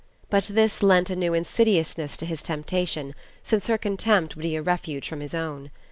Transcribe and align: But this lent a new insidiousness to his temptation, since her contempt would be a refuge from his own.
But 0.31 0.45
this 0.45 0.81
lent 0.81 1.11
a 1.11 1.15
new 1.15 1.35
insidiousness 1.35 2.17
to 2.17 2.25
his 2.25 2.41
temptation, 2.41 3.13
since 3.43 3.67
her 3.67 3.77
contempt 3.77 4.35
would 4.35 4.41
be 4.41 4.55
a 4.55 4.61
refuge 4.63 5.07
from 5.07 5.19
his 5.19 5.35
own. 5.35 5.69